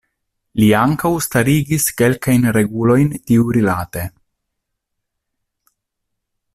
[0.59, 4.07] Li ankaŭ starigis kelkajn regulojn tiurilate.